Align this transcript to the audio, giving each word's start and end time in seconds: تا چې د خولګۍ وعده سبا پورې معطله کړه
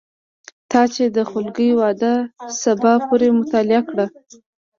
تا 0.71 0.81
چې 0.93 1.03
د 1.15 1.17
خولګۍ 1.29 1.71
وعده 1.79 2.13
سبا 2.61 2.93
پورې 3.07 3.27
معطله 3.37 3.79
کړه 3.89 4.05